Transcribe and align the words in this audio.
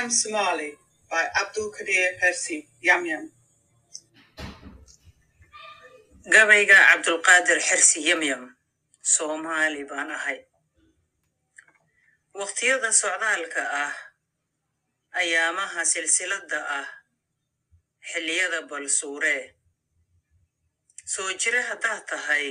am 0.00 0.10
Somali 0.10 0.70
by 1.10 1.24
Abdul 1.42 1.68
Qadir 1.76 2.18
Persi, 2.20 2.66
Yam 2.82 3.04
Yam. 3.06 3.24
gabayga 6.34 6.76
cabdulqaadir 6.90 7.58
xirsi 7.68 7.98
yamyam 8.08 8.42
soomaali 9.14 9.82
baan 9.90 10.10
ahay. 10.16 10.38
Waqtiyada 12.38 12.90
socdaalka 13.02 13.62
ah 13.84 13.94
ayaamaha 15.20 15.80
silsiladda 15.92 16.58
ah 16.78 16.88
xilliyada 18.10 18.58
balsuuree 18.70 19.42
soo 21.12 21.30
jire 21.40 21.60
haddaad 21.68 22.02
tahay 22.10 22.44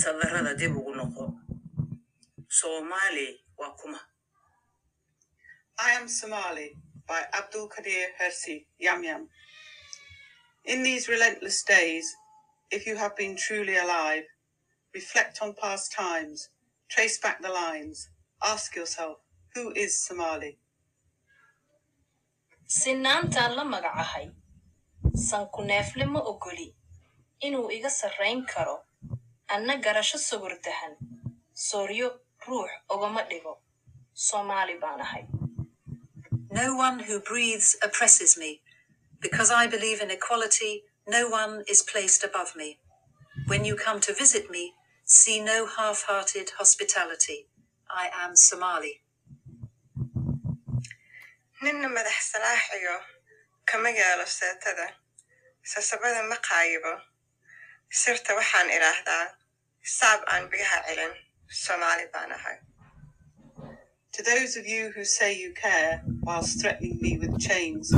sadarrada 0.00 0.52
dib 0.60 0.72
ugu 0.80 0.92
noqo. 1.00 1.24
Soomaali 2.58 3.26
waa 3.58 3.72
kuma 3.80 3.98
I 5.78 5.90
am 5.92 6.08
Somali 6.08 6.76
by 7.06 7.22
Abdul 7.32 7.68
Qadir 7.68 8.06
Persi, 8.20 8.66
Yam 8.78 9.04
Yam. 9.04 9.28
In 10.64 10.82
these 10.82 11.08
relentless 11.08 11.62
days, 11.64 12.06
if 12.70 12.86
you 12.86 12.96
have 12.96 13.16
been 13.16 13.36
truly 13.36 13.76
alive, 13.76 14.24
reflect 14.94 15.38
on 15.42 15.54
past 15.60 15.92
times, 15.92 16.48
trace 16.88 17.18
back 17.18 17.42
the 17.42 17.50
lines, 17.50 18.08
ask 18.42 18.74
yourself, 18.76 19.18
who 19.54 19.72
is 19.74 20.00
Somali? 20.06 20.58
sinaantaan 22.66 23.54
la 23.56 23.64
magacahay 23.64 24.30
sanku 25.28 25.62
neefle 25.62 26.04
ma 26.06 26.20
ogoli 26.30 26.74
inuu 27.46 27.68
iga 27.76 27.90
sarrayn 27.90 28.40
karo 28.52 28.76
anna 29.54 29.76
garasho 29.84 30.18
sawirdahan 30.18 30.94
sooryo 31.66 32.08
ruux 32.46 32.70
ogama 32.88 33.22
dhigo 33.30 33.54
soomaali 34.26 34.74
baan 34.82 35.00
ahay 35.06 35.24
No 36.60 36.66
one 36.86 36.98
who 37.06 37.16
breathes 37.30 37.70
oppresses 37.86 38.32
me. 38.42 38.50
Because 39.24 39.50
I 39.50 39.64
believe 39.74 40.00
in 40.04 40.10
equality, 40.18 40.72
no 41.16 41.22
one 41.28 41.54
is 41.72 41.82
placed 41.92 42.22
above 42.30 42.50
me. 42.60 42.68
When 43.50 43.62
you 43.68 43.74
come 43.86 44.00
to 44.06 44.14
visit 44.22 44.46
me, 44.56 44.64
see 45.04 45.38
no 45.52 45.58
half 45.78 45.98
hearted 46.08 46.48
hospitality. 46.60 47.38
I 47.90 48.04
am 48.24 48.32
Somali. 48.48 48.94
ninna 51.64 51.88
madax 51.96 52.18
salaaxiyo 52.32 52.94
kama 53.70 53.90
yaalo 54.00 54.26
seetada 54.38 54.86
sasabada 55.72 56.20
ma 56.30 56.36
qaayibo 56.48 56.92
sirta 58.00 58.30
waxaan 58.38 58.68
idhaahdaa 58.76 59.24
saab 59.98 60.20
aan 60.32 60.44
biyaha 60.52 60.78
celin 60.88 61.12
soomaali 61.62 62.04
baan 62.14 62.32
ahay 62.38 62.56
To 64.14 64.22
those 64.22 64.56
of 64.56 64.66
you 64.66 64.92
who 64.94 65.04
say 65.04 65.36
you 65.36 65.52
care 65.54 66.02
whilst 66.22 66.60
threatening 66.60 66.98
me 67.00 67.18
with 67.18 67.38
chains, 67.40 67.92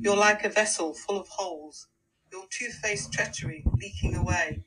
you're 0.00 0.16
like 0.16 0.44
a 0.44 0.48
vessel 0.48 0.94
full 0.94 1.20
of 1.20 1.28
holes, 1.28 1.88
your 2.32 2.44
two 2.50 2.70
faced 2.82 3.12
treachery 3.12 3.64
leaking 3.80 4.14
away. 4.16 4.62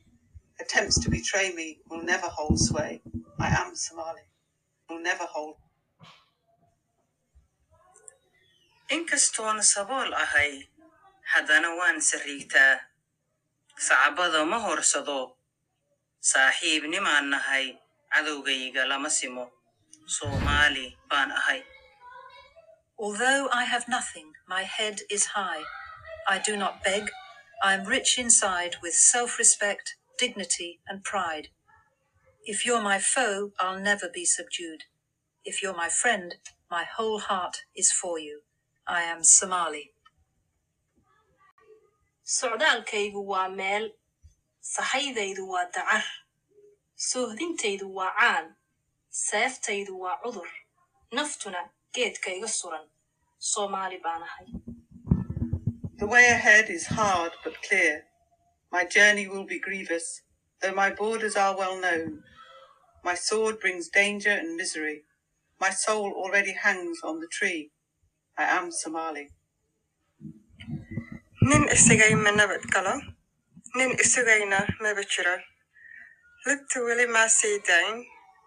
Attempts 0.60 0.98
to 1.00 1.10
betray 1.10 1.52
me 1.52 1.78
will 1.90 2.02
never 2.02 2.26
hold 2.28 2.58
sway. 2.60 3.02
I 3.40 3.48
am 3.48 3.74
Somali, 3.74 4.22
will 4.88 5.02
never 5.02 5.24
hold. 5.24 5.56
inkastoon 8.90 9.58
sabool 9.72 10.10
ahay 10.14 10.52
haddana 11.32 11.70
waan 11.78 11.98
sariigtaa 12.10 12.74
sacabada 13.86 14.40
ma 14.50 14.58
horsado 14.66 15.18
saaxiibnimaan 16.30 17.26
nahay 17.34 17.66
cadowgayga 18.14 18.82
lama 18.90 19.10
simo 19.18 19.44
soomaali 20.18 20.86
baan 21.10 21.30
ahay 21.40 21.62
Although 22.98 23.48
I 23.52 23.64
have 23.64 23.88
nothing, 23.88 24.28
my 24.48 24.62
head 24.62 25.00
is 25.10 25.24
high. 25.38 25.62
I 26.26 26.38
do 26.38 26.56
not 26.56 26.82
beg. 26.82 27.10
I 27.62 27.74
am 27.74 27.84
rich 27.84 28.18
inside 28.18 28.76
with 28.82 28.94
self 28.94 29.38
respect, 29.38 29.96
dignity, 30.18 30.80
and 30.88 31.04
pride. 31.04 31.48
If 32.52 32.64
you're 32.64 32.80
my 32.82 32.98
foe, 32.98 33.52
I'll 33.60 33.78
never 33.90 34.08
be 34.08 34.24
subdued. 34.24 34.84
If 35.44 35.62
you're 35.62 35.76
my 35.76 35.90
friend, 35.90 36.36
my 36.70 36.84
whole 36.96 37.18
heart 37.18 37.56
is 37.82 37.92
for 37.92 38.18
you. 38.18 38.40
I 38.86 39.02
am 39.02 39.22
Somali. 39.24 39.84
socdaalkaygu 42.24 43.20
waa 43.32 43.48
meel 43.48 43.84
sahaydaydu 44.60 45.42
waa 45.52 45.64
dacar 45.76 46.04
soohdintaydu 47.10 47.86
waa 47.98 48.12
caan 48.20 48.46
seeftaydu 49.24 49.92
waa 50.04 50.16
cudur 50.24 50.48
naftuna 51.18 51.60
geedka 51.94 52.30
iga 52.38 52.48
suran 52.60 52.86
soomaali 53.52 53.98
baan 54.06 54.22
ahay 54.28 54.48
The 56.00 56.06
way 56.14 56.26
ahead 56.36 56.66
is 56.76 56.84
hard 56.98 57.32
but 57.44 57.54
clear. 57.66 57.94
My 58.74 58.82
journey 58.96 59.24
will 59.32 59.46
be 59.52 59.58
grievous, 59.66 60.06
though 60.60 60.74
my 60.82 60.90
borders 61.00 61.36
are 61.44 61.54
well 61.60 61.76
known. 61.84 62.10
My 63.08 63.14
sword 63.28 63.60
brings 63.62 63.88
danger 64.00 64.34
and 64.40 64.56
misery. 64.60 64.98
My 65.64 65.70
soul 65.84 66.08
already 66.24 66.54
hangs 66.64 67.00
on 67.10 67.20
the 67.22 67.30
tree. 67.38 67.62
I 68.36 68.44
am 68.58 68.70
Somali. 68.82 69.26
nin 71.48 71.64
isagay 71.76 72.12
ma 72.24 72.30
nabad 72.38 72.62
galo 72.74 72.94
nin 73.78 73.90
isugayna 74.04 74.58
maba 74.82 75.02
jiro 75.12 75.34
libta 76.46 76.78
weli 76.86 77.06
maa 77.14 77.28
sii 77.38 77.58
dayn 77.68 77.96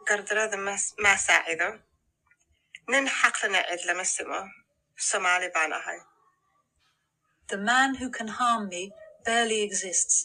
gardarada 0.08 0.58
mas- 0.68 0.94
maa 1.04 1.18
saacido 1.28 1.70
nin 2.92 3.06
xaqlina 3.20 3.62
cid 3.70 3.82
lama 3.88 4.06
simo 4.16 4.40
soomaali 5.10 5.50
baan 5.58 5.74
ahay 5.80 6.00
The 7.52 7.58
man 7.74 7.96
who 8.00 8.08
can 8.18 8.28
harm 8.40 8.64
me 8.74 8.82
barely 9.26 9.60
exists, 9.68 10.16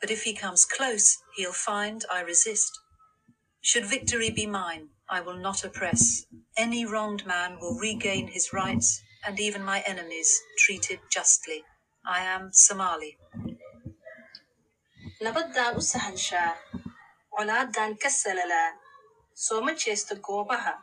but 0.00 0.10
if 0.10 0.20
he 0.26 0.34
comes 0.44 0.62
close, 0.76 1.06
he'll 1.36 1.58
find 1.70 1.98
I 2.16 2.20
resist. 2.32 2.72
Should 3.68 3.86
victory 3.94 4.30
be 4.40 4.46
mine, 4.46 4.84
I 5.16 5.20
will 5.26 5.40
not 5.46 5.64
oppress. 5.68 6.02
Any 6.64 6.82
wronged 6.84 7.24
man 7.34 7.50
will 7.60 7.78
regain 7.88 8.26
his 8.36 8.46
rights, 8.52 8.88
and 9.26 9.40
even 9.46 9.64
my 9.72 9.80
enemies 9.92 10.30
treated 10.62 11.00
justly. 11.16 11.60
I 12.18 12.20
am 12.34 12.42
Somali. 12.66 13.12
nabaddaan 15.24 15.76
u 15.80 15.82
sahanshaa 15.92 16.50
colaaddaan 17.36 17.92
ka 18.02 18.10
salalaa 18.22 18.70
soo 19.34 19.60
ma 19.62 19.72
jeesto 19.74 20.14
goobaha 20.16 20.74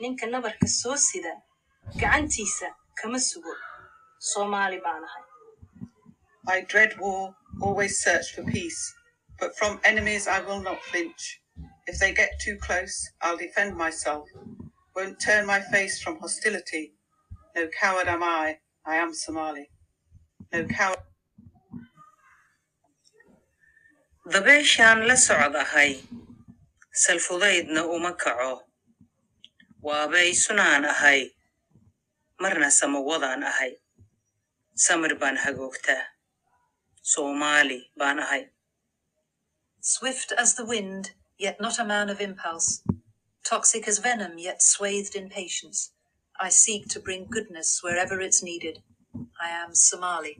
ninka 0.00 0.26
nabarka 0.26 0.66
soo 0.68 0.96
sida 0.96 1.34
gacantiisa 2.00 2.68
kama 2.94 3.18
sugo 3.20 3.54
soomaali 4.18 4.78
baan 4.84 5.04
ahay 5.04 5.24
I 6.48 6.62
dread 6.62 6.98
war, 6.98 7.34
always 7.62 8.00
search 8.02 8.34
for 8.34 8.42
peace, 8.42 8.94
but 9.38 9.56
from 9.58 9.80
enemies 9.84 10.26
I 10.26 10.40
will 10.40 10.60
not 10.62 10.82
flinch. 10.82 11.40
If 11.86 11.98
they 12.00 12.12
get 12.14 12.30
too 12.44 12.56
close, 12.56 13.10
I'll 13.22 13.36
defend 13.36 13.76
myself. 13.76 14.28
Won't 14.96 15.20
turn 15.20 15.46
my 15.46 15.60
face 15.60 16.02
from 16.02 16.18
hostility. 16.18 16.94
No 17.54 17.68
coward 17.80 18.08
am 18.08 18.22
I. 18.22 18.58
I 18.86 18.96
am 18.96 19.12
Somali. 19.14 19.70
No 20.52 20.64
coward. 20.64 20.98
dabeeshaan 24.32 25.06
la 25.08 25.14
socdahay 25.16 26.00
salfudaydna 26.92 27.84
uma 27.86 28.12
kaco 28.12 28.62
waabay 29.82 30.34
sunaan 30.34 30.84
ahay 30.84 31.30
marna 32.40 32.70
samawadaan 32.70 33.42
ahay 33.44 33.72
samir 34.74 35.14
baan 35.18 35.36
hagoogtaa 35.36 36.04
soomaali 37.02 37.92
baan 37.98 38.18
ahay 38.18 38.44
Swift 39.82 40.32
as 40.36 40.54
the 40.56 40.64
wind, 40.64 41.12
yet 41.38 41.58
not 41.58 41.78
a 41.78 41.84
man 41.84 42.10
of 42.10 42.20
impulse. 42.20 42.82
Toxic 43.44 43.88
as 43.88 43.98
venom, 43.98 44.36
yet 44.36 44.60
swathed 44.62 45.14
in 45.14 45.30
patience. 45.30 45.92
I 46.38 46.50
seek 46.50 46.88
to 46.88 47.00
bring 47.00 47.24
goodness 47.30 47.80
wherever 47.82 48.20
it's 48.20 48.42
needed. 48.42 48.82
I 49.40 49.48
am 49.48 49.74
Somali. 49.74 50.38